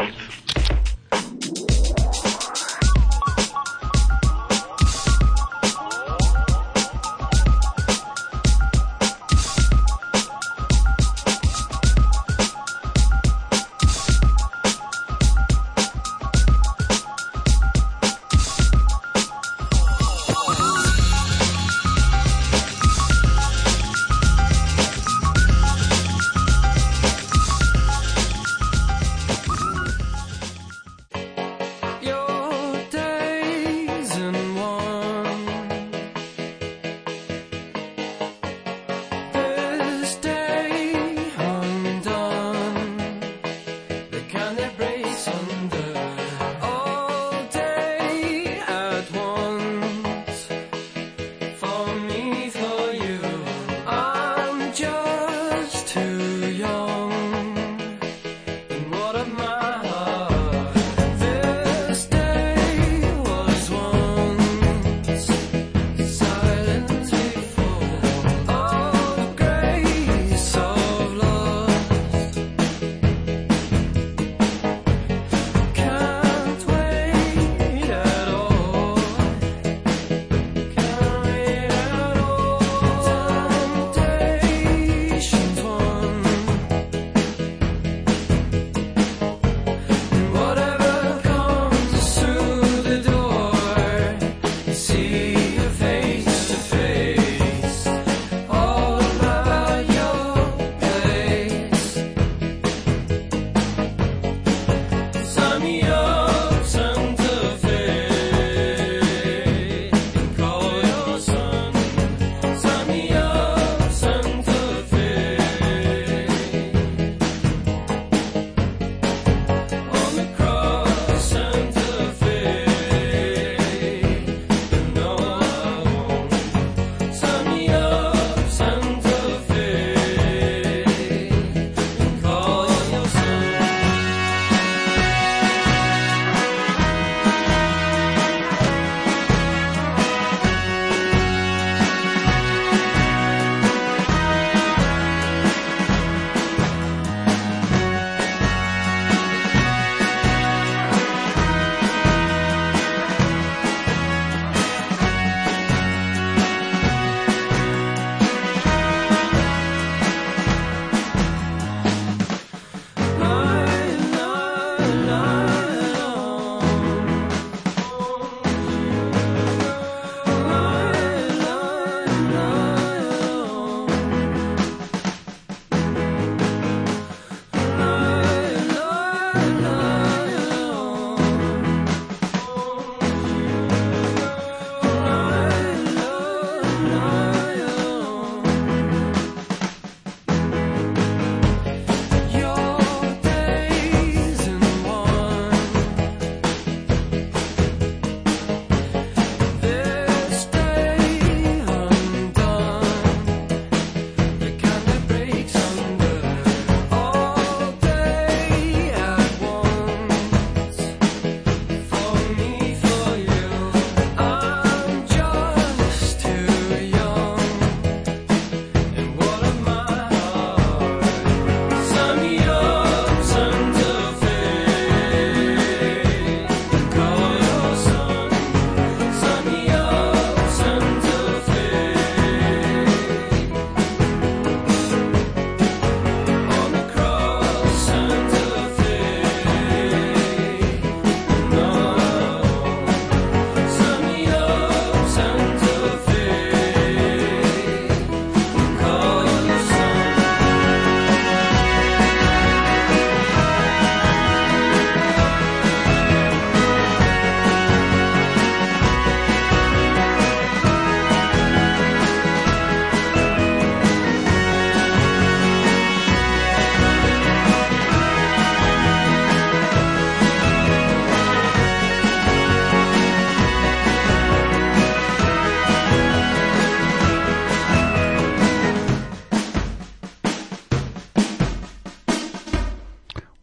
eighth 0.00 0.51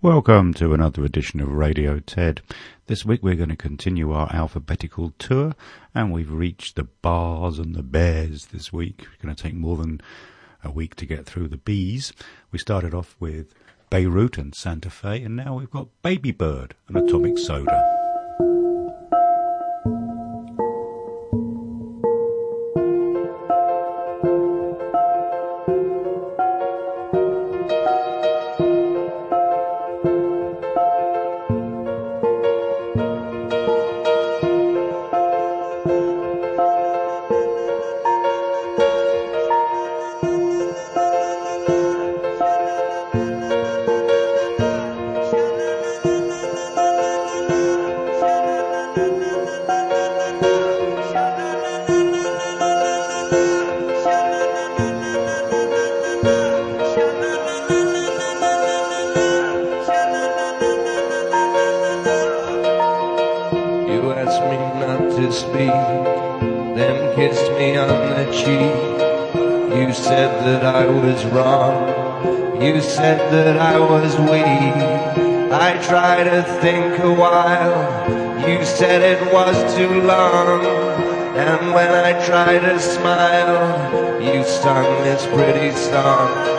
Welcome 0.09 0.55
to 0.55 0.73
another 0.73 1.05
edition 1.05 1.39
of 1.39 1.53
Radio 1.53 1.99
TED. 1.99 2.41
This 2.87 3.05
week 3.05 3.21
we're 3.21 3.35
going 3.35 3.49
to 3.49 3.55
continue 3.55 4.11
our 4.11 4.27
alphabetical 4.33 5.13
tour 5.19 5.53
and 5.93 6.11
we've 6.11 6.31
reached 6.31 6.77
the 6.77 6.85
bars 6.85 7.59
and 7.59 7.75
the 7.75 7.83
bears 7.83 8.47
this 8.47 8.73
week. 8.73 9.05
It's 9.13 9.21
going 9.21 9.35
to 9.35 9.43
take 9.43 9.53
more 9.53 9.77
than 9.77 10.01
a 10.63 10.71
week 10.71 10.95
to 10.95 11.05
get 11.05 11.27
through 11.27 11.49
the 11.49 11.57
bees. 11.57 12.11
We 12.51 12.57
started 12.57 12.95
off 12.95 13.15
with 13.19 13.53
Beirut 13.91 14.39
and 14.39 14.55
Santa 14.55 14.89
Fe 14.89 15.21
and 15.21 15.35
now 15.35 15.59
we've 15.59 15.69
got 15.69 15.89
Baby 16.01 16.31
Bird 16.31 16.73
and 16.87 16.97
Atomic 16.97 17.37
Soda. 17.37 17.98
You 68.47 69.93
said 69.93 70.45
that 70.45 70.63
I 70.63 70.85
was 70.85 71.25
wrong. 71.25 72.61
You 72.61 72.79
said 72.79 73.31
that 73.33 73.57
I 73.57 73.77
was 73.79 74.15
weak. 74.17 75.51
I 75.51 75.77
tried 75.83 76.23
to 76.25 76.43
think 76.61 76.99
a 76.99 77.13
while. 77.13 78.47
You 78.47 78.63
said 78.63 79.01
it 79.01 79.33
was 79.33 79.75
too 79.75 80.01
long. 80.03 80.65
And 81.35 81.73
when 81.73 81.89
I 81.89 82.25
tried 82.25 82.59
to 82.59 82.79
smile, 82.79 84.21
you 84.21 84.43
sung 84.43 85.03
this 85.03 85.25
pretty 85.27 85.71
song. 85.71 86.58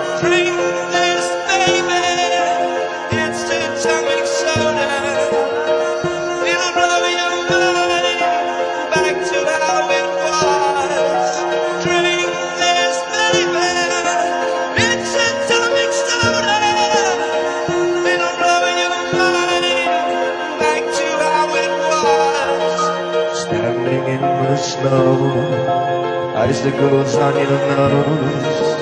Obstacles 26.63 27.15
unnoticed 27.15 28.77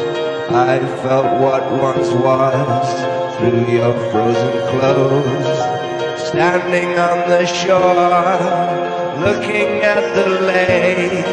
I 0.51 0.81
felt 1.01 1.41
what 1.41 1.71
once 1.71 2.11
was 2.11 3.37
Through 3.39 3.73
your 3.73 3.95
frozen 4.11 4.51
clothes. 4.67 6.29
Standing 6.29 6.99
on 6.99 7.29
the 7.29 7.47
shore 7.47 8.35
Looking 9.23 9.83
at 9.85 10.03
the 10.17 10.29
lake 10.41 11.25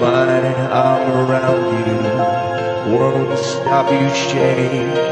My 0.00 0.68
arm 0.70 1.10
around 1.28 1.66
you 1.88 2.96
Won't 2.96 3.36
stop 3.36 3.90
you 3.90 4.08
shake 4.14 5.05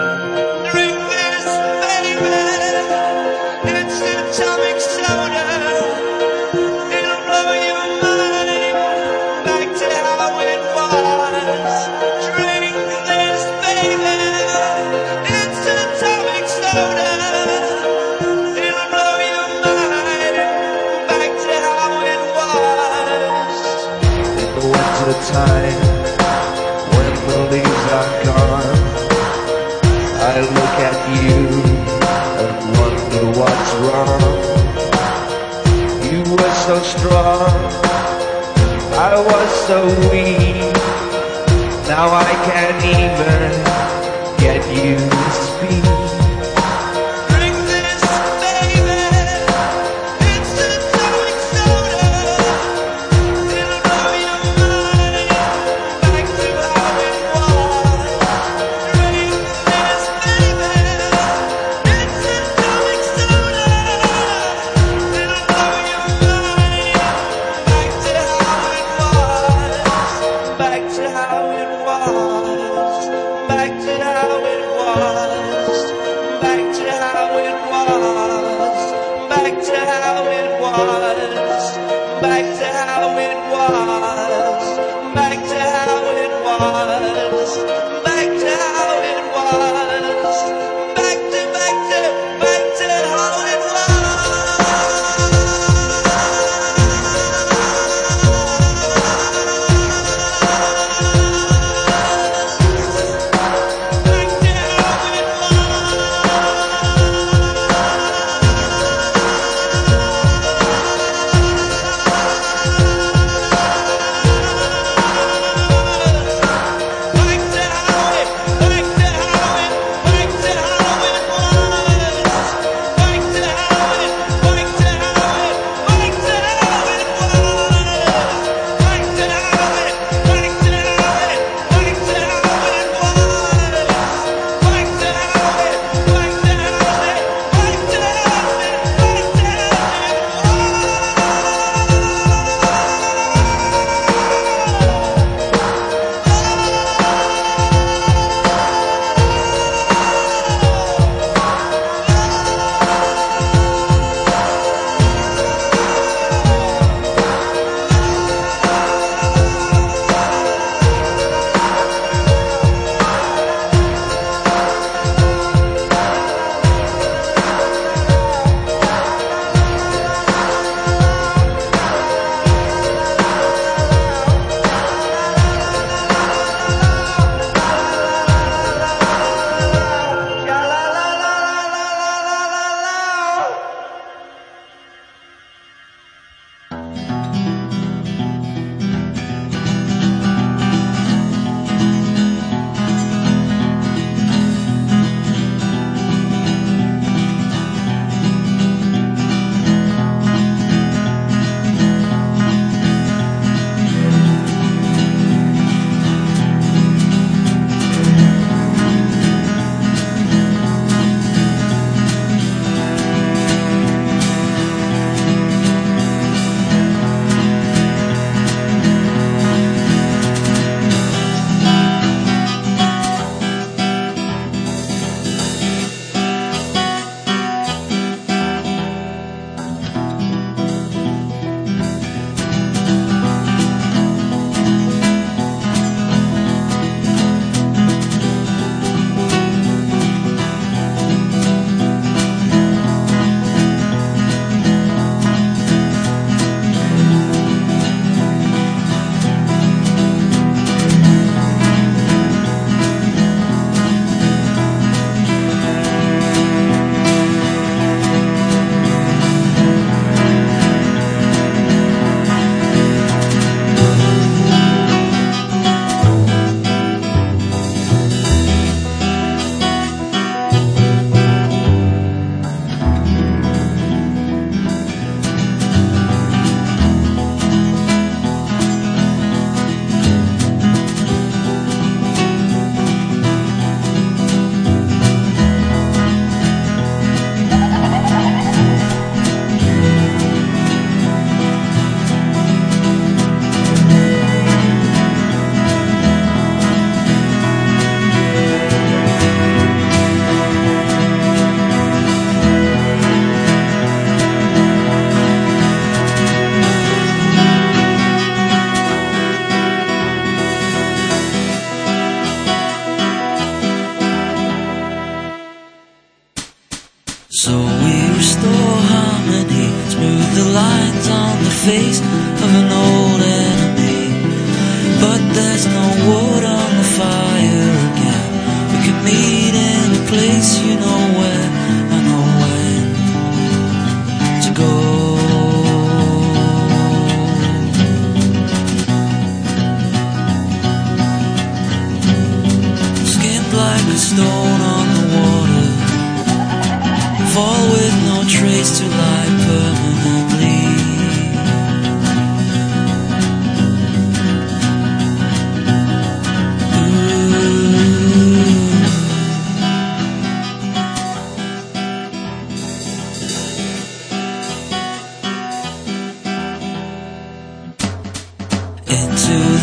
arm. 28.53 28.79
I 30.33 30.35
look 30.57 30.77
at 30.89 30.99
you 31.17 31.39
and 32.43 32.55
wonder 32.79 33.25
what's 33.39 33.71
wrong. 33.85 34.23
You 36.11 36.21
were 36.33 36.55
so 36.67 36.77
strong, 36.95 37.51
I 38.95 39.15
was 39.31 39.51
so 39.69 39.79
weak. 40.11 40.75
Now 41.89 42.09
I 42.09 42.33
can't 42.49 42.81
even 42.85 43.51
get 44.39 44.63
you 44.77 44.97
to 44.97 45.31
speak. 45.31 46.04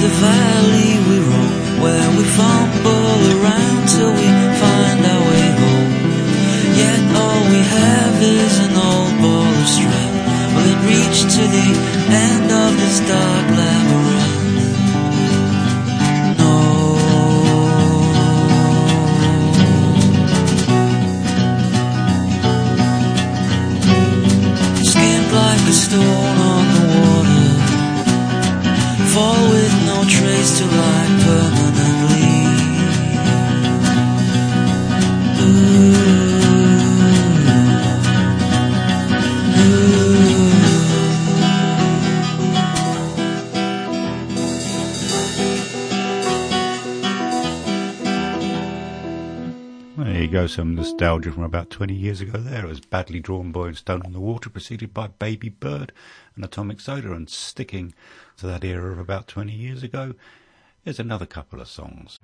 The 0.02 0.08
valley 0.08 0.98
we 1.08 1.18
roam, 1.30 1.82
where 1.84 2.10
we 2.18 2.24
fumble 2.40 3.22
around 3.38 3.88
till 3.88 4.12
we 4.12 4.30
find 4.62 5.02
our 5.14 5.22
way 5.30 5.48
home. 5.62 5.92
Yet 6.84 7.02
all 7.22 7.42
we 7.54 7.62
have 7.78 8.16
is 8.20 8.54
an 8.66 8.74
old 8.90 9.14
ball 9.22 9.54
of 9.62 9.68
string. 9.68 10.14
Will 10.54 10.68
it 10.74 10.82
reach 10.90 11.20
to 11.36 11.44
the 11.58 11.70
end 12.10 12.50
of 12.50 12.72
this 12.82 12.98
dark 13.02 13.46
labyrinth? 13.58 14.01
Nostalgia 51.02 51.32
from 51.32 51.42
about 51.42 51.72
20 51.72 51.96
years 51.96 52.22
ago 52.22 52.38
there. 52.38 52.64
It 52.64 52.68
was 52.68 52.80
Badly 52.80 53.20
Drawn 53.20 53.52
Boy 53.52 53.70
and 53.70 53.78
Stone 53.78 54.04
on 54.06 54.14
the 54.14 54.20
Water, 54.20 54.52
preceded 54.52 54.94
by 54.94 55.08
Baby 55.08 55.50
Bird 55.50 55.92
and 56.36 56.46
Atomic 56.46 56.80
Soda, 56.80 57.12
and 57.14 57.28
sticking 57.28 57.96
to 58.38 58.46
that 58.46 58.64
era 58.64 58.92
of 58.92 59.00
about 59.00 59.28
20 59.28 59.52
years 59.52 59.82
ago, 59.82 60.14
here's 60.84 61.00
another 61.00 61.26
couple 61.26 61.60
of 61.60 61.68
songs. 61.68 62.20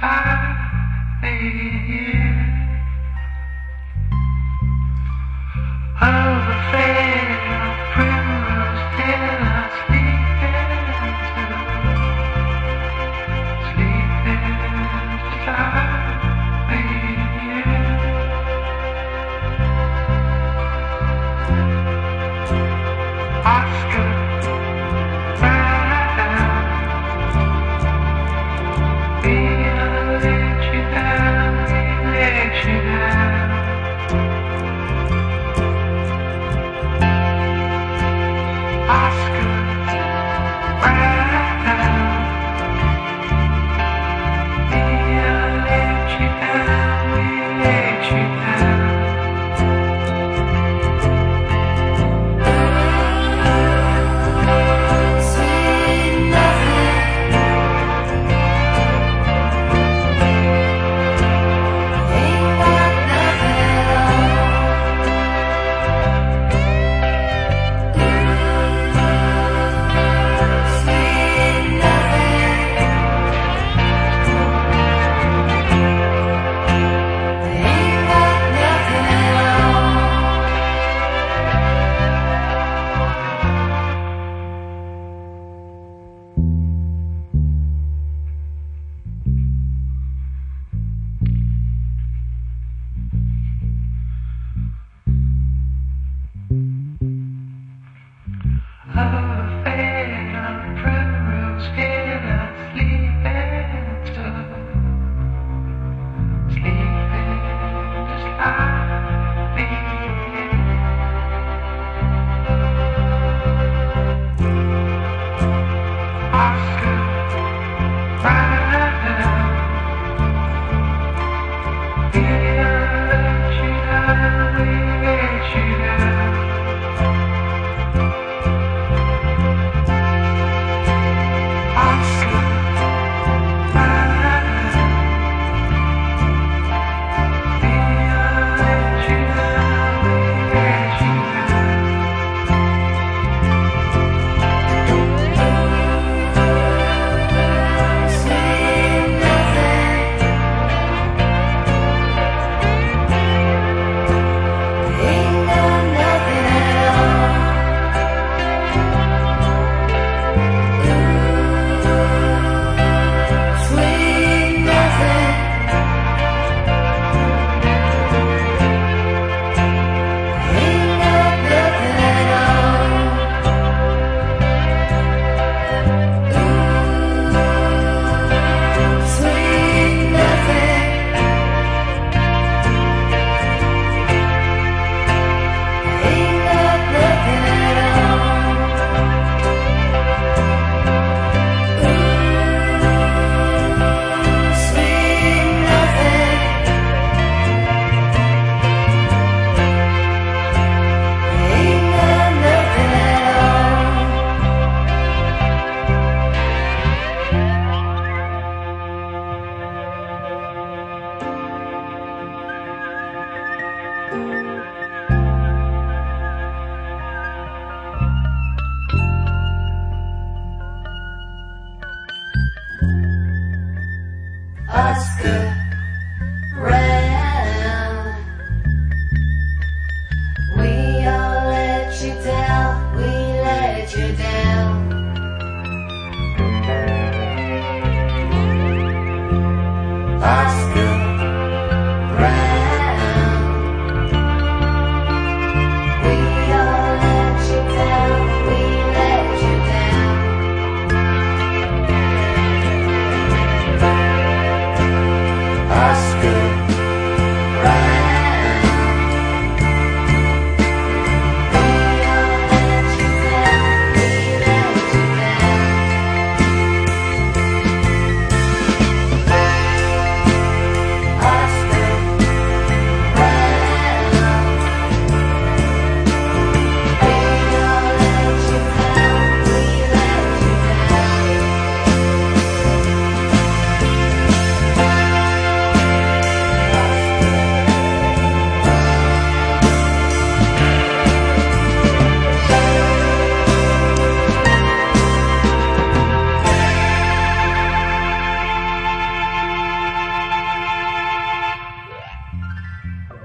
Sleeping 0.00 0.40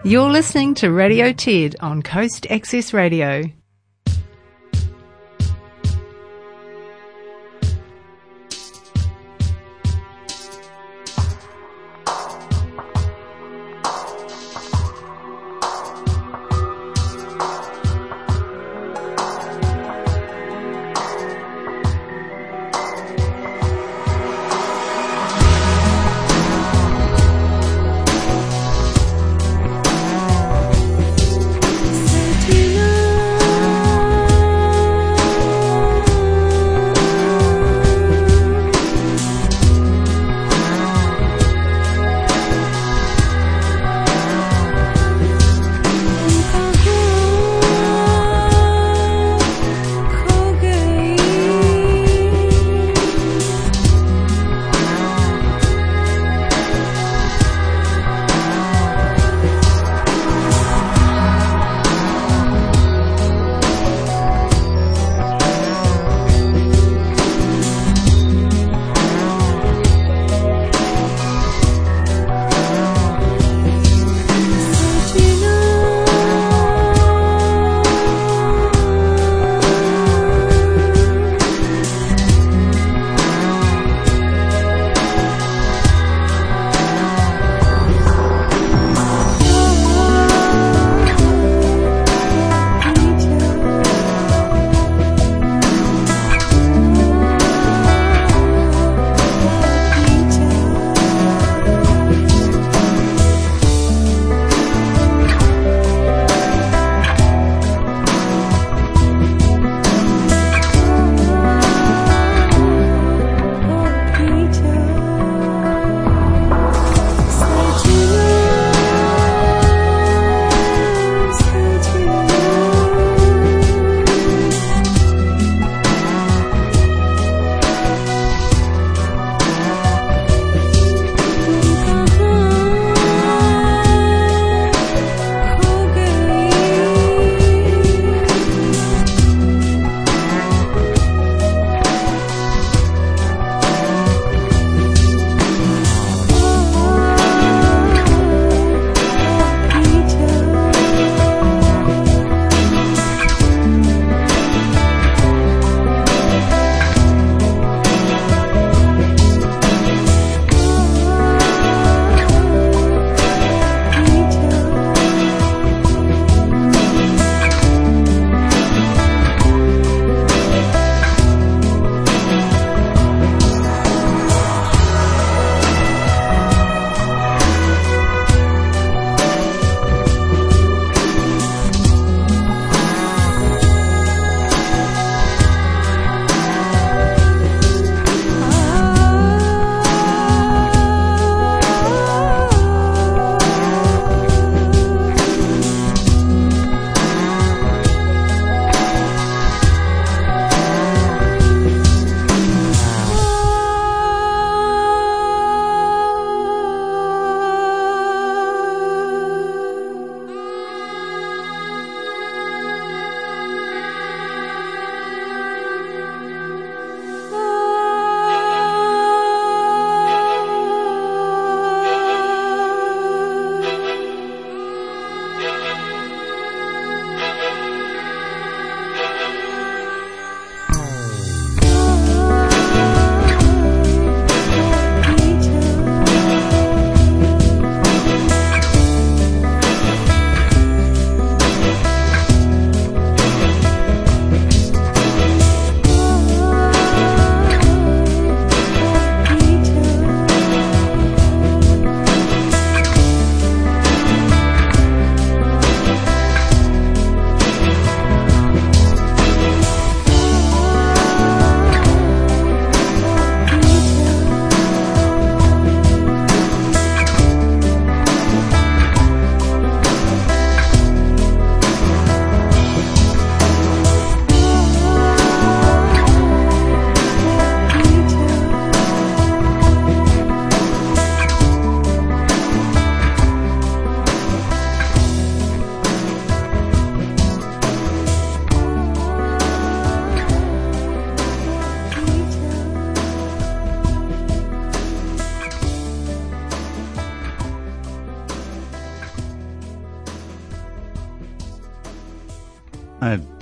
You're 0.05 0.29
listening 0.29 0.75
to 0.75 0.91
Radio 0.91 1.33
TED 1.33 1.77
on 1.79 2.03
Coast 2.03 2.45
Access 2.51 2.93
Radio. 2.93 3.41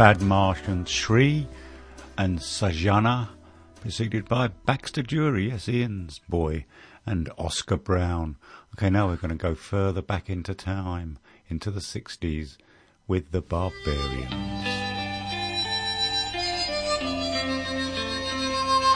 Had 0.03 0.19
Bad 0.19 0.27
Martian 0.27 0.83
Shri 0.83 1.47
and 2.17 2.37
Sajana, 2.39 3.29
preceded 3.79 4.27
by 4.27 4.49
Baxter 4.49 5.01
Dury, 5.01 5.47
yes, 5.47 5.69
Ian's 5.69 6.19
boy, 6.27 6.65
and 7.05 7.31
Oscar 7.37 7.77
Brown. 7.77 8.35
Okay, 8.75 8.89
now 8.89 9.07
we're 9.07 9.15
going 9.15 9.29
to 9.29 9.35
go 9.35 9.55
further 9.55 10.01
back 10.01 10.29
into 10.29 10.53
time, 10.53 11.19
into 11.47 11.71
the 11.71 11.79
60s, 11.79 12.57
with 13.07 13.31
the 13.31 13.39
Barbarians. 13.39 14.33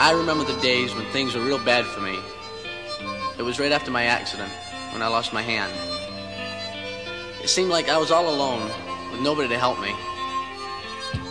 I 0.01 0.13
remember 0.13 0.43
the 0.43 0.59
days 0.59 0.93
when 0.93 1.05
things 1.13 1.35
were 1.35 1.41
real 1.41 1.63
bad 1.63 1.85
for 1.85 2.01
me. 2.01 2.19
It 3.39 3.43
was 3.43 3.61
right 3.61 3.71
after 3.71 3.91
my 3.91 4.03
accident, 4.03 4.51
when 4.91 5.01
I 5.01 5.07
lost 5.07 5.31
my 5.31 5.41
hand. 5.41 5.71
It 7.41 7.47
seemed 7.47 7.69
like 7.69 7.87
I 7.87 7.97
was 7.97 8.11
all 8.11 8.27
alone, 8.27 8.69
with 9.13 9.21
nobody 9.21 9.47
to 9.47 9.57
help 9.57 9.79
me. 9.79 9.95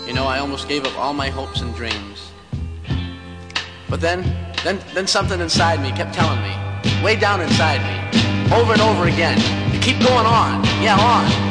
You 0.07 0.13
know, 0.13 0.27
I 0.27 0.39
almost 0.39 0.69
gave 0.69 0.85
up 0.85 0.97
all 0.97 1.13
my 1.13 1.29
hopes 1.31 1.63
and 1.63 1.75
dreams. 1.75 2.31
But 3.91 4.01
then, 4.01 4.23
then, 4.63 4.79
then 4.95 5.09
something 5.09 5.41
inside 5.41 5.81
me 5.83 5.91
kept 5.91 6.15
telling 6.15 6.41
me, 6.43 6.55
way 7.03 7.17
down 7.17 7.41
inside 7.41 7.81
me, 7.83 8.55
over 8.55 8.73
and 8.73 8.83
over 8.83 9.09
again, 9.09 9.37
to 9.73 9.79
keep 9.81 9.99
going 9.99 10.27
on, 10.27 10.63
yeah, 10.81 10.97
on. 10.97 11.47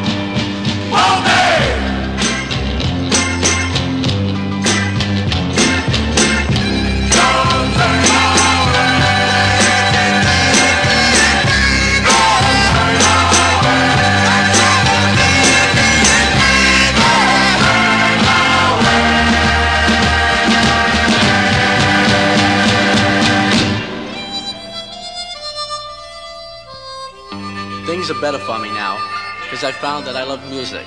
Things 28.05 28.17
are 28.19 28.21
better 28.21 28.37
for 28.37 28.59
me 28.59 28.69
now, 28.69 29.01
because 29.41 29.63
I 29.63 29.71
found 29.71 30.05
that 30.05 30.15
I 30.15 30.25
love 30.25 30.47
music. 30.47 30.85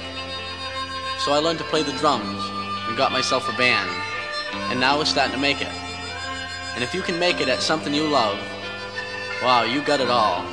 So 1.19 1.33
I 1.33 1.39
learned 1.39 1.59
to 1.59 1.65
play 1.65 1.83
the 1.83 1.91
drums 1.99 2.39
and 2.87 2.97
got 2.97 3.11
myself 3.11 3.53
a 3.53 3.57
band. 3.59 3.91
And 4.71 4.79
now 4.79 4.99
we're 4.99 5.05
starting 5.05 5.35
to 5.35 5.41
make 5.41 5.61
it. 5.61 5.67
And 6.77 6.85
if 6.85 6.95
you 6.95 7.03
can 7.03 7.19
make 7.19 7.41
it 7.41 7.49
at 7.49 7.61
something 7.61 7.93
you 7.93 8.07
love, 8.07 8.39
wow, 9.43 9.65
you 9.65 9.83
got 9.83 9.99
it 9.99 10.09
all. 10.09 10.47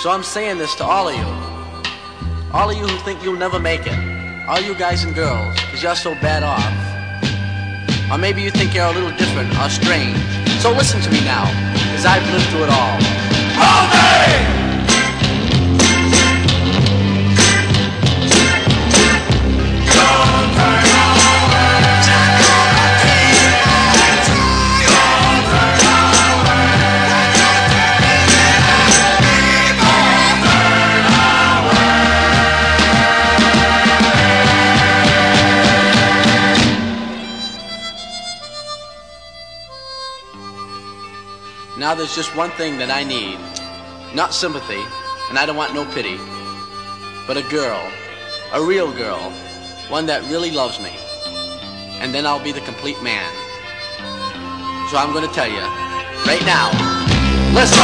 So 0.00 0.10
I'm 0.10 0.22
saying 0.22 0.56
this 0.56 0.74
to 0.76 0.84
all 0.84 1.10
of 1.10 1.14
you. 1.14 1.28
All 2.54 2.70
of 2.70 2.78
you 2.78 2.88
who 2.88 2.96
think 3.04 3.22
you'll 3.22 3.36
never 3.36 3.58
make 3.58 3.82
it. 3.84 4.48
All 4.48 4.58
you 4.58 4.74
guys 4.74 5.04
and 5.04 5.14
girls, 5.14 5.54
because 5.56 5.82
you're 5.82 5.96
so 5.96 6.14
bad 6.24 6.42
off. 6.42 6.64
Or 8.10 8.16
maybe 8.16 8.40
you 8.40 8.50
think 8.50 8.72
you're 8.72 8.86
a 8.86 8.92
little 8.92 9.14
different 9.18 9.52
or 9.58 9.68
strange. 9.68 10.16
So 10.62 10.72
listen 10.72 11.02
to 11.02 11.10
me 11.10 11.20
now, 11.24 11.44
because 11.74 12.06
I've 12.06 12.24
lived 12.32 12.46
through 12.46 12.64
it 12.64 12.70
all. 12.70 14.59
Now 41.80 41.94
there's 41.96 42.14
just 42.14 42.36
one 42.36 42.50
thing 42.50 42.76
that 42.76 42.90
I 42.90 43.04
need. 43.04 43.36
Not 44.14 44.34
sympathy, 44.34 44.80
and 45.30 45.38
I 45.38 45.46
don't 45.46 45.56
want 45.56 45.74
no 45.74 45.84
pity. 45.86 46.18
But 47.26 47.36
a 47.36 47.42
girl. 47.50 47.80
A 48.52 48.62
real 48.62 48.92
girl. 48.92 49.32
One 49.90 50.06
that 50.06 50.22
really 50.30 50.52
loves 50.52 50.78
me. 50.78 50.92
And 52.00 52.14
then 52.14 52.24
I'll 52.24 52.42
be 52.42 52.52
the 52.52 52.60
complete 52.60 53.02
man. 53.02 53.26
So 54.88 54.96
I'm 54.96 55.12
gonna 55.12 55.26
tell 55.28 55.48
you, 55.48 55.60
right 56.24 56.42
now, 56.46 56.70
listen! 57.52 57.80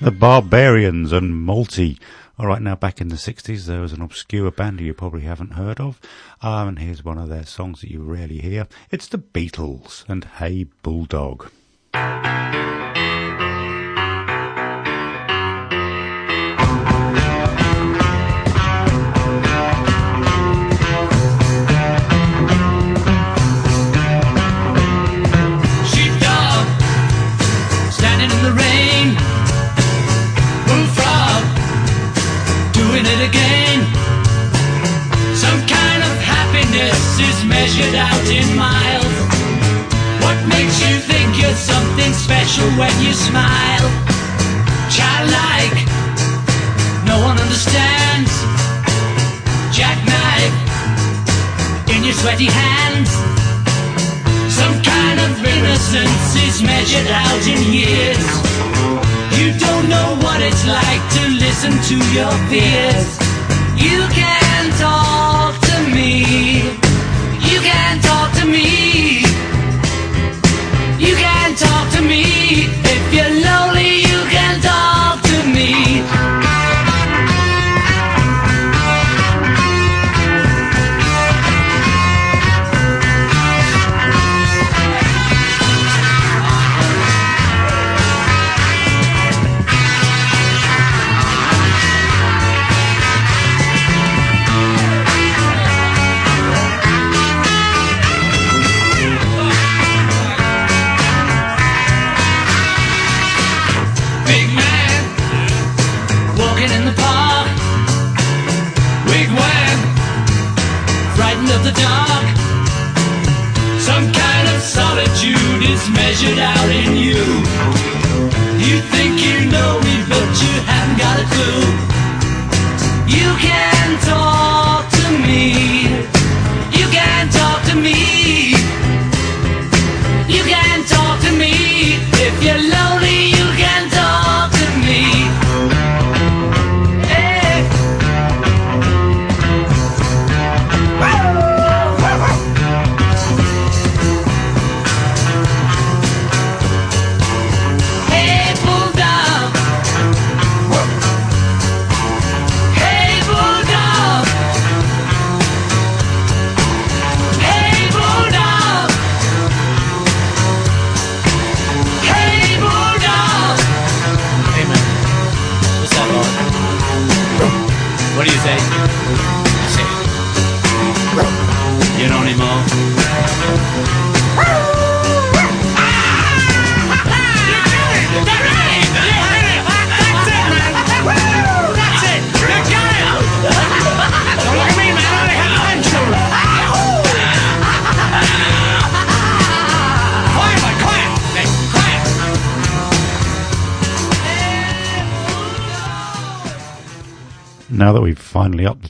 The 0.00 0.10
Barbarians 0.10 1.12
and 1.12 1.42
Moulty. 1.42 1.98
All 2.38 2.46
right, 2.46 2.60
now 2.60 2.76
back 2.76 3.00
in 3.00 3.08
the 3.08 3.16
60s, 3.16 3.64
there 3.64 3.80
was 3.80 3.94
an 3.94 4.02
obscure 4.02 4.50
band 4.50 4.78
you 4.80 4.92
probably 4.92 5.22
haven't 5.22 5.54
heard 5.54 5.80
of. 5.80 5.98
Um, 6.42 6.68
and 6.68 6.78
here's 6.78 7.02
one 7.02 7.16
of 7.16 7.30
their 7.30 7.46
songs 7.46 7.80
that 7.80 7.90
you 7.90 8.02
rarely 8.02 8.40
hear. 8.40 8.68
It's 8.90 9.08
the 9.08 9.18
Beatles 9.18 10.06
and 10.06 10.24
Hey 10.24 10.66
Bulldog. 10.82 11.50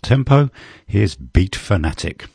Tempo, 0.06 0.50
here's 0.86 1.16
Beat 1.16 1.56
Fanatic. 1.56 2.26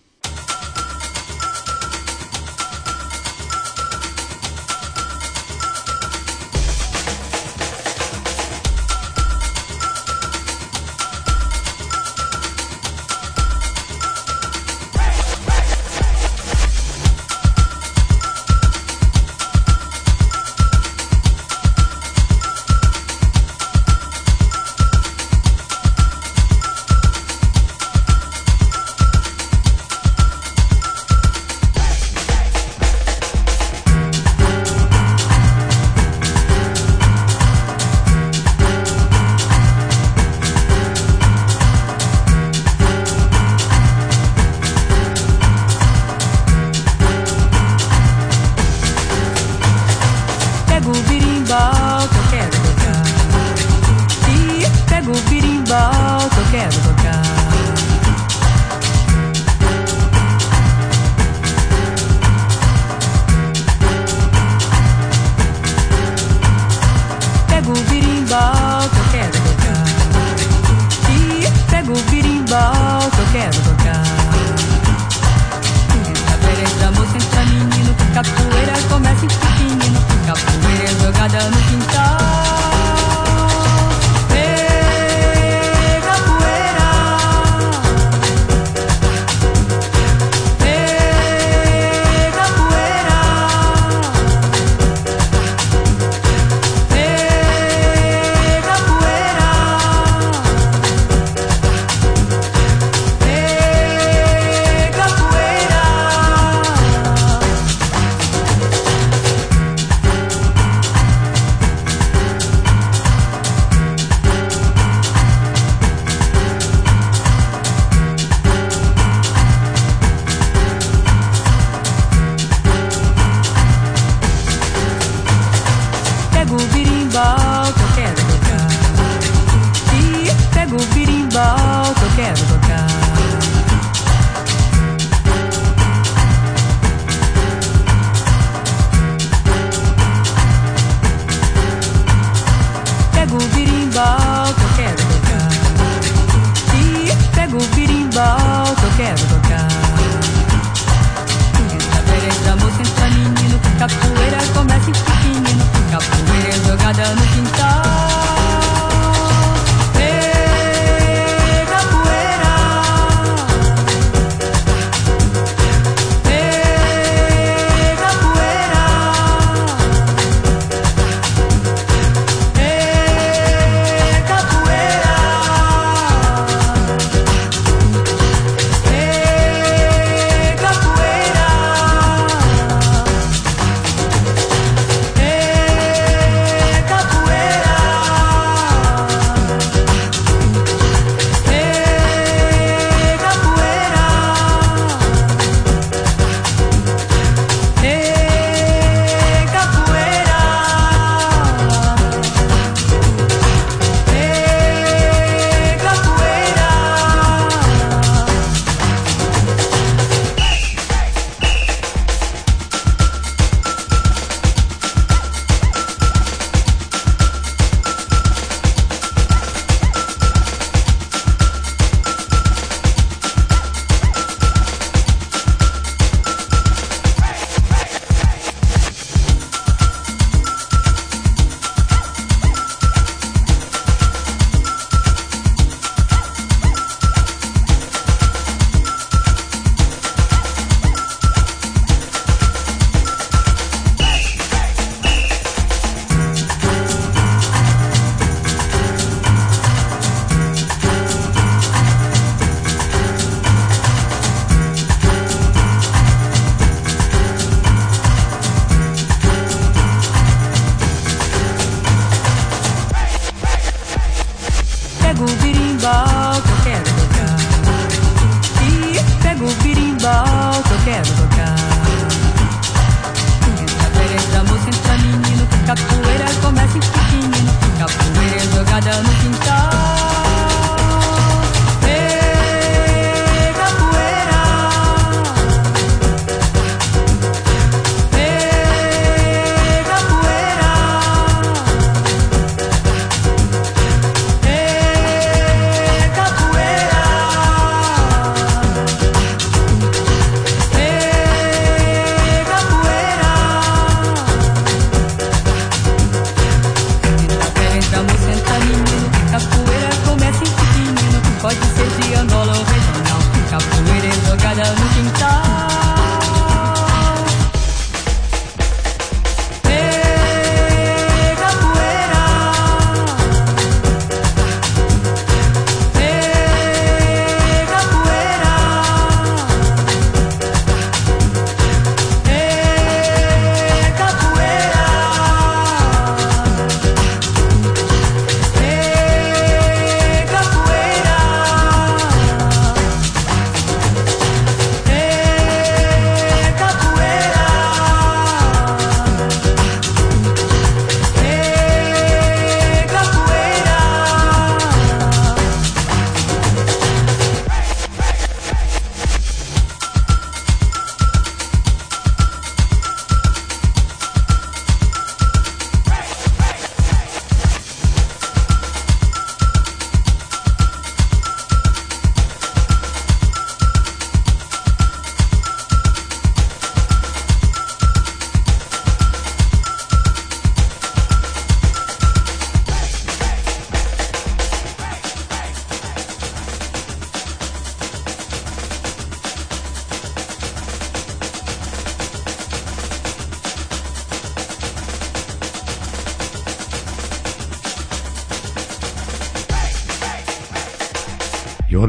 Everybody 271.03 271.30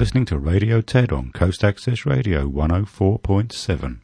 listening 0.02 0.24
to 0.24 0.36
Radio 0.36 0.80
TED 0.80 1.12
on 1.12 1.30
Coast 1.30 1.62
Access 1.62 2.04
Radio 2.04 2.48
104.7. 2.48 4.00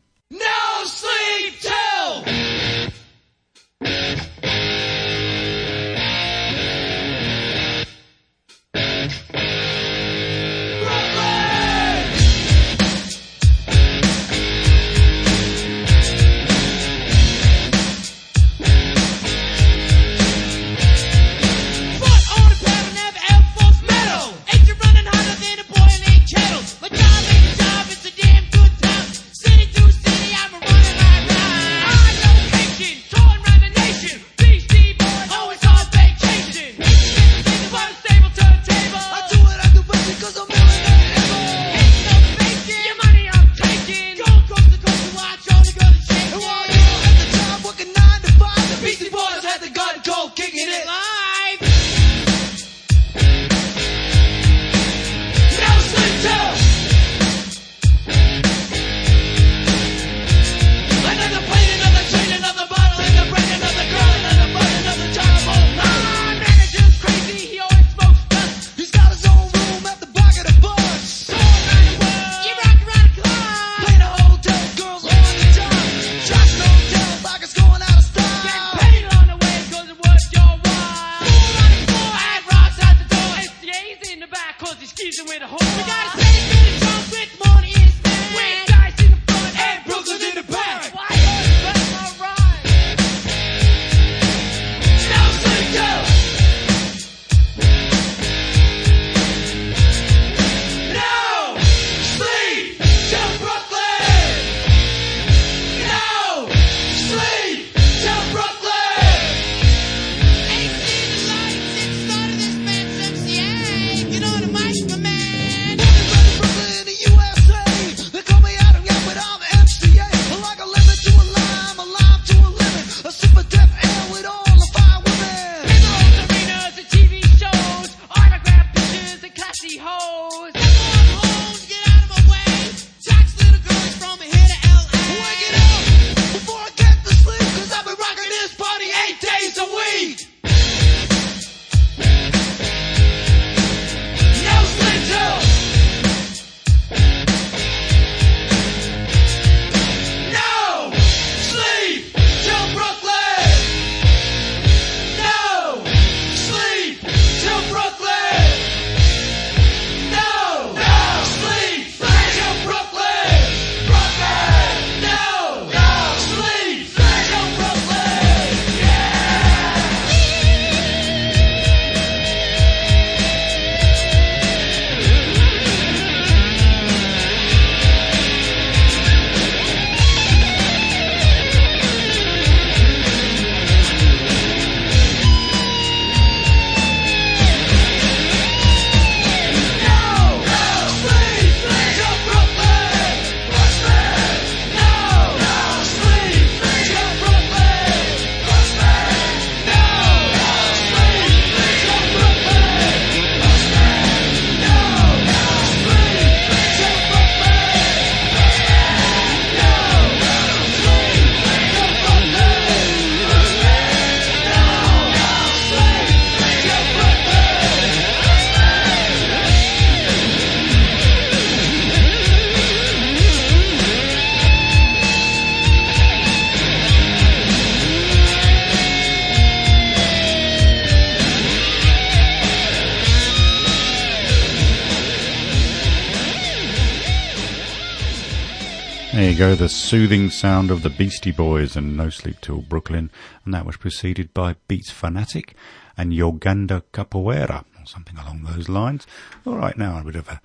The 239.58 239.68
soothing 239.68 240.30
sound 240.30 240.70
of 240.70 240.82
the 240.82 240.88
Beastie 240.88 241.32
Boys 241.32 241.74
and 241.74 241.96
No 241.96 242.10
Sleep 242.10 242.36
Till 242.40 242.62
Brooklyn, 242.62 243.10
and 243.44 243.52
that 243.52 243.66
was 243.66 243.76
preceded 243.76 244.32
by 244.32 244.54
Beats 244.68 244.92
Fanatic 244.92 245.56
and 245.96 246.12
Yoganda 246.12 246.84
Capoeira, 246.92 247.64
or 247.76 247.84
something 247.84 248.16
along 248.16 248.44
those 248.44 248.68
lines. 248.68 249.04
All 249.44 249.56
right, 249.56 249.76
now 249.76 249.98
a 249.98 250.04
bit 250.04 250.14
of 250.14 250.28
a, 250.28 250.40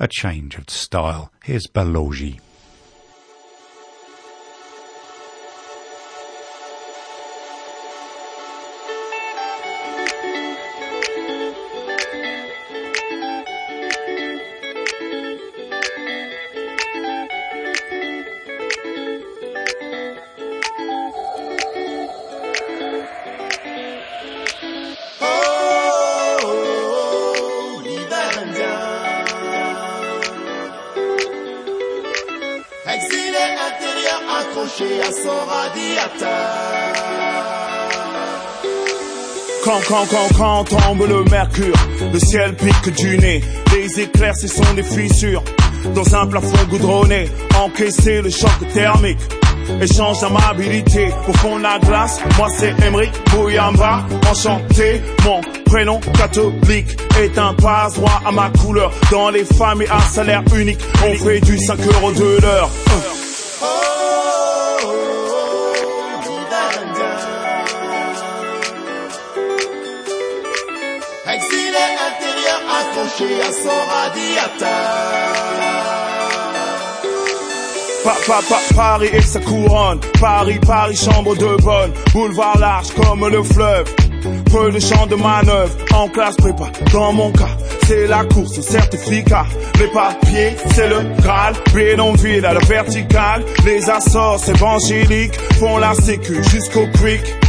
a 0.00 0.08
change 0.08 0.56
of 0.56 0.70
style. 0.70 1.30
Here's 1.42 1.66
Baloji. 1.66 2.40
Quand, 39.88 40.06
quand, 40.06 40.28
quand, 40.38 40.64
tombe 40.64 41.06
le 41.06 41.24
mercure, 41.24 41.74
le 42.12 42.18
ciel 42.18 42.54
pique 42.54 42.94
du 42.96 43.18
nez. 43.18 43.42
Les 43.72 44.00
éclairs, 44.00 44.36
ce 44.36 44.48
sont 44.48 44.74
des 44.74 44.82
fissures. 44.82 45.42
Dans 45.94 46.14
un 46.14 46.26
plafond 46.26 46.64
goudronné, 46.70 47.28
encaisser 47.62 48.22
le 48.22 48.30
choc 48.30 48.50
thermique. 48.72 49.18
Échange 49.80 50.20
d'amabilité 50.20 51.08
au 51.28 51.32
fond 51.34 51.58
de 51.58 51.62
la 51.62 51.78
glace. 51.78 52.20
Moi 52.38 52.48
c'est 52.56 52.74
Emery 52.82 53.10
Bouyamba, 53.30 54.06
enchanté. 54.30 55.02
Mon 55.24 55.40
prénom 55.66 56.00
catholique 56.16 56.96
est 57.18 57.38
un 57.38 57.52
passe-droit 57.54 58.22
à 58.26 58.32
ma 58.32 58.50
couleur. 58.50 58.90
Dans 59.10 59.30
les 59.30 59.44
familles 59.44 59.88
à 59.90 60.00
salaire 60.00 60.42
unique, 60.56 60.80
on 61.06 61.14
fait 61.16 61.40
du 61.40 61.58
5 61.58 61.78
euros 61.86 62.12
de 62.12 62.40
l'heure. 62.40 62.70
Exilé 62.94 63.93
Paris 78.74 79.08
et 79.12 79.22
sa 79.22 79.40
couronne. 79.40 80.00
Paris, 80.20 80.58
Paris, 80.66 80.96
chambre 80.96 81.34
de 81.36 81.62
bonne. 81.62 81.92
Boulevard 82.12 82.58
large 82.58 82.88
comme 82.94 83.28
le 83.28 83.42
fleuve. 83.42 83.86
Peu 84.50 84.70
de 84.70 84.80
champs 84.80 85.06
de 85.06 85.16
manœuvre. 85.16 85.74
En 85.94 86.08
classe 86.08 86.36
prépa, 86.36 86.70
dans 86.92 87.12
mon 87.12 87.30
cas, 87.32 87.56
c'est 87.86 88.06
la 88.06 88.24
course 88.24 88.58
au 88.58 88.62
certificat. 88.62 89.46
Les 89.78 89.88
papiers, 89.88 90.56
c'est 90.74 90.88
le 90.88 91.02
Graal. 91.20 91.54
Bédonville 91.74 92.44
à 92.44 92.54
la 92.54 92.60
verticale. 92.60 93.44
Les 93.64 93.88
assorts 93.90 94.40
évangéliques 94.48 95.38
font 95.58 95.78
la 95.78 95.94
sécu 95.94 96.42
jusqu'au 96.44 96.86
creek. 96.94 97.43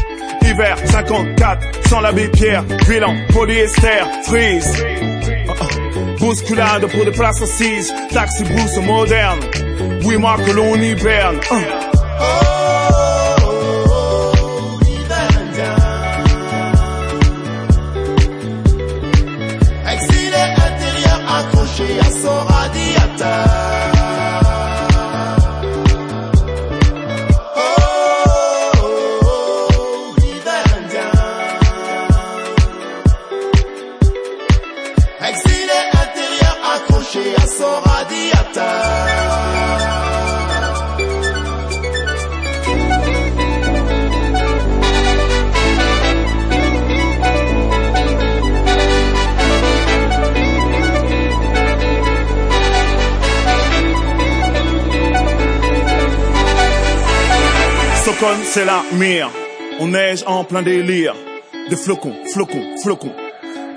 Hiver 0.45 0.77
54, 0.85 1.87
sans 1.89 2.01
l'abbé 2.01 2.27
Pierre. 2.29 2.63
Bilan, 2.87 3.15
polyester, 3.33 4.03
freeze. 4.25 4.83
Ah. 5.49 5.53
Bousculade 6.19 6.85
pour 6.87 7.03
des 7.05 7.11
places 7.11 7.41
assises. 7.41 7.93
Taxi 8.11 8.43
brousse 8.43 8.77
moderne. 8.85 9.39
Oui, 10.03 10.17
moi 10.17 10.37
que 10.45 10.51
l'on 10.51 10.75
hiberne. 10.75 11.39
Ah. 11.51 11.55
Exilé 19.93 20.43
intérieur 20.57 21.21
accroché 21.37 21.99
à 21.99 22.11
son 22.11 22.53
radiateur. 22.53 23.74
C'est 58.43 58.65
la 58.65 58.83
mire. 58.93 59.29
On 59.79 59.87
neige 59.87 60.23
en 60.25 60.43
plein 60.43 60.61
délire. 60.61 61.13
Des 61.69 61.75
flocons, 61.75 62.15
flocons, 62.33 62.75
flocons. 62.81 63.13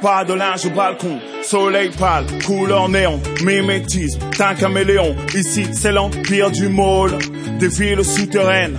Pas 0.01 0.24
de 0.24 0.32
linge 0.32 0.64
au 0.66 0.70
balcon. 0.70 1.18
Soleil 1.42 1.90
pâle, 1.90 2.24
couleur 2.46 2.88
néon. 2.88 3.20
Mimétisme, 3.44 4.20
t'es 4.36 4.42
un 4.42 4.55
caméléon. 4.55 5.16
Ici, 5.34 5.66
c'est 5.72 5.92
l'empire 5.92 6.51
du 6.51 6.68
môle. 6.68 7.18
Des 7.59 7.68
villes 7.68 8.05
souterraines. 8.05 8.78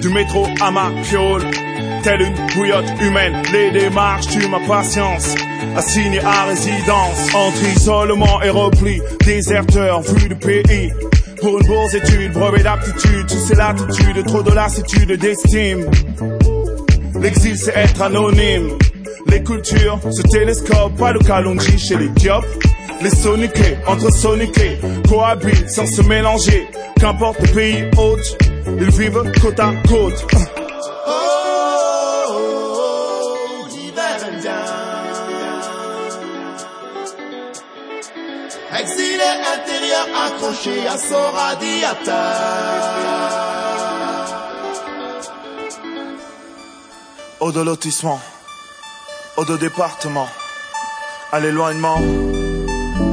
Du 0.00 0.08
métro 0.08 0.46
à 0.60 0.70
ma 0.70 0.90
fiole. 1.02 1.42
Telle 2.02 2.22
une 2.22 2.46
bouillotte 2.54 2.90
humaine. 3.00 3.42
Les 3.52 3.70
démarches 3.72 4.28
tuent 4.28 4.48
ma 4.48 4.60
patience. 4.60 5.34
Assigné 5.76 6.20
à 6.20 6.44
résidence. 6.44 7.34
Entre 7.34 7.62
isolement 7.76 8.40
et 8.42 8.50
repli. 8.50 9.00
Déserteur, 9.24 10.00
vu 10.02 10.28
du 10.28 10.36
pays. 10.36 10.92
Pour 11.40 11.58
une 11.58 11.66
bourse 11.66 11.94
étude, 11.94 12.32
brevet 12.32 12.62
d'aptitude, 12.62 13.26
tu 13.28 13.36
sais 13.38 13.54
l'attitude, 13.54 14.26
trop 14.26 14.42
de 14.42 14.52
lassitude 14.52 15.12
d'estime. 15.18 15.84
L'exil 17.20 17.56
c'est 17.56 17.76
être 17.76 18.02
anonyme. 18.02 18.70
Les 19.28 19.42
cultures 19.42 20.00
se 20.10 20.22
télescopent, 20.22 20.96
pas 20.96 21.12
le 21.12 21.18
calonji 21.20 21.78
chez 21.78 21.96
les 21.96 22.08
diop. 22.08 22.44
Les 23.02 23.10
soniqués, 23.10 23.76
entre 23.86 24.10
soniqués, 24.10 24.78
cohabitent 25.08 25.70
sans 25.70 25.86
se 25.86 26.02
mélanger. 26.02 26.66
Qu'importe 26.98 27.40
le 27.40 27.48
pays 27.48 27.84
hôte, 27.98 28.38
ils 28.80 28.90
vivent 28.90 29.22
côte 29.42 29.60
à 29.60 29.72
côte. 29.88 30.26
intérieur 39.54 40.06
accroché 40.26 40.86
à 40.86 40.96
son 40.98 41.24
radiateur. 41.32 42.66
Au 47.40 47.52
de 47.52 47.60
lotissement, 47.60 48.20
au 49.36 49.44
de 49.44 49.56
département, 49.56 50.26
à 51.32 51.40
l'éloignement, 51.40 51.98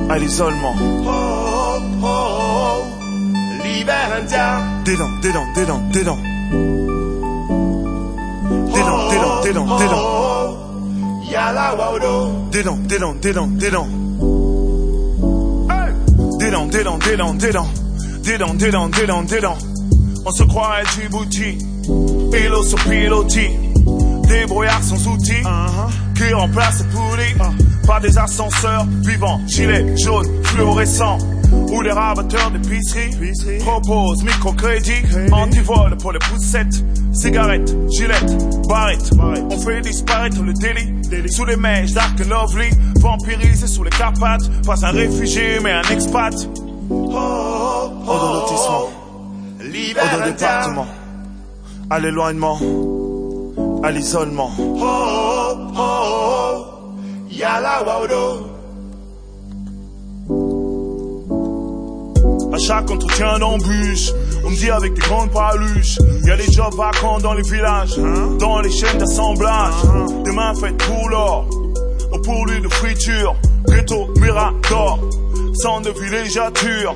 à 0.10 0.18
l'isolement. 0.18 0.76
Oh, 0.80 1.80
oh, 2.02 2.06
oh, 2.06 3.64
libère 3.64 4.14
indien. 4.18 4.62
Dédans, 4.86 5.10
dédans, 5.22 5.48
dédans, 5.56 5.82
dédans. 5.92 6.18
Dédans, 8.74 9.10
dédans, 9.10 9.42
dédans, 9.44 9.78
dédans. 9.78 10.58
Yala 11.30 11.76
waudo. 11.76 12.32
Dédans, 12.52 12.78
dédans, 12.78 13.14
dédans, 13.14 13.48
dédans. 13.48 14.03
Délan, 16.54 16.68
délan, 16.68 16.98
délan, 17.00 17.34
délan. 17.34 17.68
Délan, 18.24 18.54
délan, 18.54 18.90
délan, 18.90 19.24
délan. 19.24 19.58
On 20.24 20.32
se 20.32 20.44
croit 20.44 20.76
à 20.76 20.84
Djibouti. 20.84 21.58
Pilo 22.32 22.64
sur 22.64 22.78
piloti. 22.84 23.48
Des 24.28 24.46
brouillards 24.46 24.84
sans 24.84 25.08
outils. 25.08 25.42
Uh-huh. 25.44 26.14
Qui 26.16 26.32
remplacent 26.32 26.84
les 26.84 26.90
poulies 26.90 27.34
uh. 27.40 27.88
par 27.88 28.02
des 28.02 28.16
ascenseurs 28.20 28.86
vivants. 29.02 29.42
Gilets 29.48 29.98
jaunes, 29.98 30.28
fluorescent. 30.44 31.18
Ou 31.72 31.82
les 31.82 31.92
rabatteurs 31.92 32.52
d'épicerie 32.52 33.10
proposent 33.60 34.24
microcrédit, 34.24 35.04
antivol 35.32 35.98
pour 35.98 36.12
les 36.12 36.20
poussettes, 36.20 36.84
cigarettes, 37.12 37.76
gilettes, 37.90 38.68
barrettes. 38.68 39.10
On 39.50 39.58
fait 39.58 39.82
disparaître 39.82 40.42
le 40.42 40.54
délit. 40.54 40.94
Sous 41.30 41.46
les 41.46 41.56
mèches 41.56 41.94
d'Arc 41.94 42.20
Lovely, 42.20 42.70
vampirisé 43.00 43.68
sous 43.68 43.84
les 43.84 43.90
Carpates, 43.92 44.50
pas 44.66 44.86
un 44.86 44.92
réfugié 44.92 45.60
mais 45.64 45.72
un 45.72 45.82
expat. 45.92 46.34
Oh, 46.90 47.92
oh, 48.08 48.90
l'hiver 49.62 50.04
au 50.18 50.30
département, 50.30 50.88
à 51.90 52.00
l'éloignement, 52.00 52.60
à 53.84 53.92
l'isolement. 53.92 54.52
Oh, 54.58 54.72
oh, 54.82 55.58
oh, 55.76 55.80
oh, 55.80 56.96
yala 57.32 57.84
waudo. 57.84 58.53
À 62.54 62.58
chaque 62.60 62.92
entretien 62.92 63.40
d'embûche, 63.40 64.12
on 64.46 64.52
me 64.52 64.56
dit 64.56 64.70
avec 64.70 64.94
des 64.94 65.02
grandes 65.02 65.32
paluches, 65.32 65.98
y 66.24 66.30
a 66.30 66.38
des 66.38 66.52
jobs 66.52 66.76
vacants 66.76 67.18
dans 67.18 67.34
les 67.34 67.42
villages, 67.42 67.98
dans 68.40 68.60
les 68.62 68.70
chaînes 68.70 69.00
d'assemblage, 69.00 69.74
des 70.24 70.32
mains 70.32 70.54
faites 70.54 70.78
pour 70.78 71.10
l'or, 71.10 71.50
au 72.12 72.20
pourlu 72.20 72.62
de 72.62 72.70
friture, 72.70 73.36
ghetto 73.68 74.08
Mirador, 74.20 75.00
centre 75.56 75.92
de 75.92 76.00
villégiature. 76.00 76.96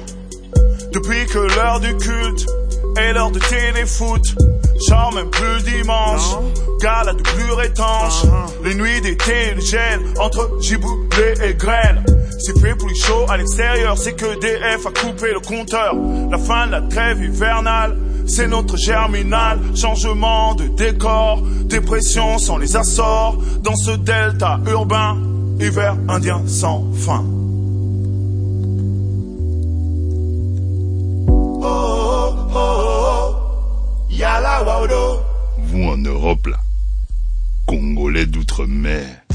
Depuis 0.94 1.26
que 1.26 1.40
l'heure 1.40 1.80
du 1.80 1.98
culte 1.98 2.46
est 2.98 3.14
l'heure 3.14 3.32
de 3.32 3.40
téléfoot, 3.40 4.22
genre 4.88 5.12
même 5.16 5.32
plus 5.32 5.64
dimanche, 5.64 6.38
gala 6.80 7.14
de 7.14 7.24
plus 7.24 7.66
étanche, 7.66 8.22
les 8.64 8.76
nuits 8.76 9.02
d'été, 9.02 9.56
le 9.56 9.62
gel 9.62 10.02
entre 10.20 10.52
giboulée 10.62 11.34
et 11.44 11.56
grêle. 11.56 12.04
S'il 12.40 12.60
fait 12.60 12.76
plus 12.76 12.96
chaud 12.96 13.26
à 13.30 13.38
l'extérieur, 13.38 13.98
c'est 13.98 14.14
que 14.14 14.40
DF 14.40 14.86
a 14.86 14.92
coupé 14.92 15.34
le 15.34 15.40
compteur. 15.40 15.96
La 16.30 16.38
fin 16.38 16.68
de 16.68 16.72
la 16.72 16.82
trêve 16.82 17.24
hivernale, 17.24 17.98
c'est 18.28 18.48
notre 18.48 18.78
germinal. 18.78 19.60
Changement 19.76 20.54
de 20.56 20.68
décor, 20.68 21.42
dépression 21.66 22.38
sans 22.38 22.58
les 22.58 22.76
assorts. 22.76 23.38
Dans 23.64 23.76
ce 23.76 23.92
delta 23.92 24.60
urbain, 24.68 25.18
hiver 25.60 25.98
indien 26.08 26.44
sans 26.48 26.86
fin. 26.94 27.26
Oh, 31.30 31.64
oh, 31.64 32.34
oh, 32.54 32.56
oh, 32.56 33.36
yala 34.10 34.64
waudo. 34.64 35.22
Vous 35.64 35.84
en 35.84 35.98
Europe, 35.98 36.48
là, 36.48 36.58
Congolais 37.66 38.26
d'outre 38.26 38.64
d'outre-mer. 38.64 39.27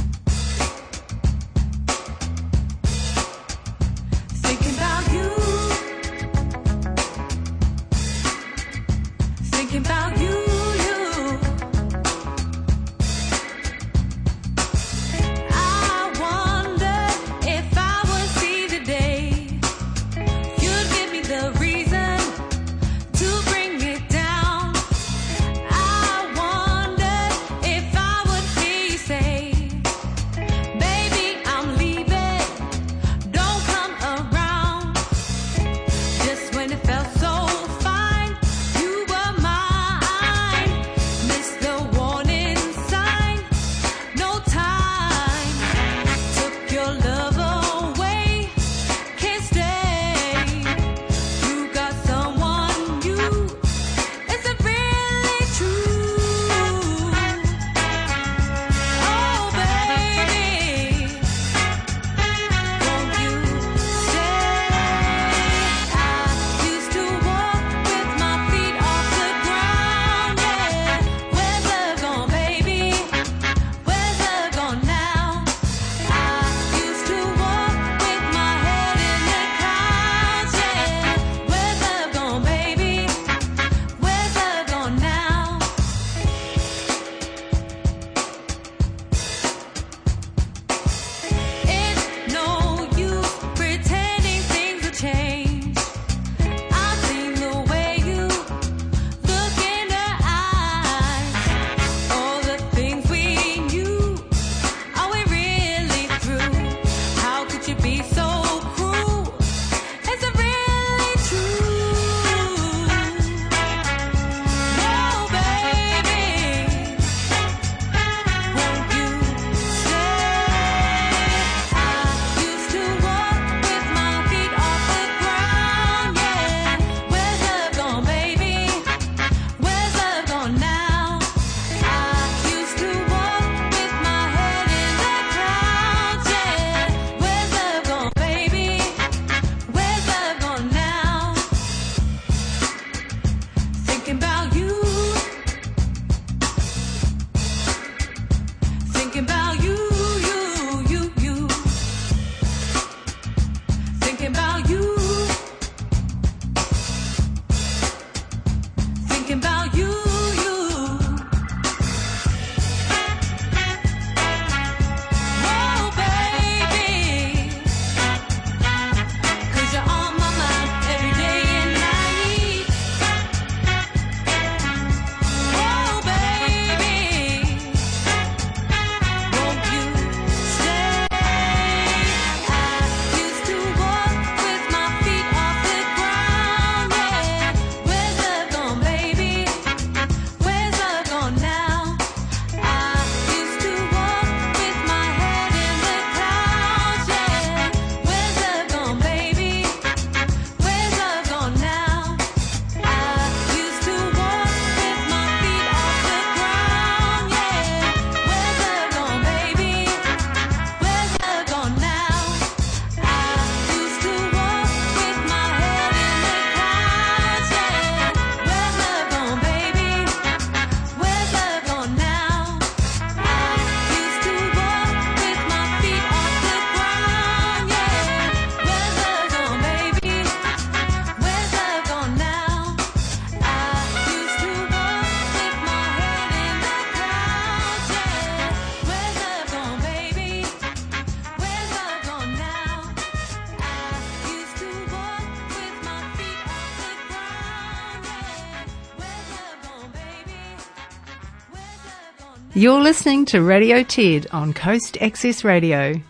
You're 252.62 252.80
listening 252.80 253.24
to 253.24 253.42
Radio 253.42 253.82
TED 253.82 254.28
on 254.30 254.52
Coast 254.52 254.96
Access 255.00 255.42
Radio. 255.42 256.00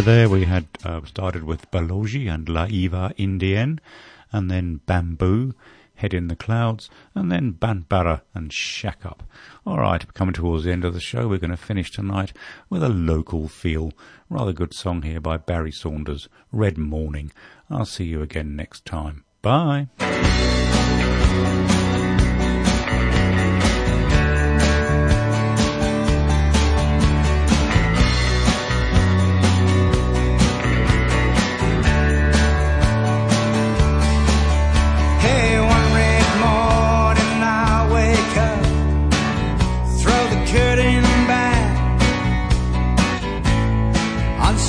There, 0.00 0.28
we 0.28 0.44
had 0.44 0.66
uh, 0.84 1.02
started 1.04 1.44
with 1.44 1.70
Baloji 1.70 2.32
and 2.32 2.48
La 2.48 2.64
Iva 2.64 3.12
and 3.18 4.50
then 4.50 4.80
Bamboo, 4.86 5.54
Head 5.96 6.14
in 6.14 6.28
the 6.28 6.34
Clouds, 6.34 6.88
and 7.14 7.30
then 7.30 7.52
Banbarra 7.52 8.22
and 8.34 8.52
Shack 8.52 9.04
Up. 9.04 9.22
All 9.66 9.78
right, 9.78 10.12
coming 10.14 10.32
towards 10.32 10.64
the 10.64 10.72
end 10.72 10.84
of 10.84 10.94
the 10.94 11.00
show, 11.00 11.28
we're 11.28 11.38
going 11.38 11.50
to 11.50 11.56
finish 11.58 11.90
tonight 11.90 12.32
with 12.70 12.82
a 12.82 12.88
local 12.88 13.48
feel. 13.48 13.92
Rather 14.30 14.52
good 14.52 14.72
song 14.72 15.02
here 15.02 15.20
by 15.20 15.36
Barry 15.36 15.72
Saunders, 15.72 16.28
Red 16.50 16.78
Morning. 16.78 17.30
I'll 17.68 17.84
see 17.84 18.04
you 18.04 18.22
again 18.22 18.56
next 18.56 18.84
time. 18.86 19.24
Bye. 19.42 19.88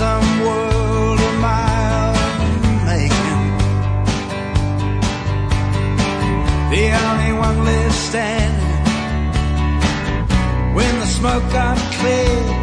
some 0.03 0.29
world 0.45 1.19
making. 2.89 3.41
The 6.73 6.85
only 7.05 7.31
one 7.45 7.57
left 7.67 7.97
standing 8.09 8.83
when 10.75 10.93
the 11.01 11.09
smoke 11.17 11.45
got 11.57 11.77
clear. 11.97 12.62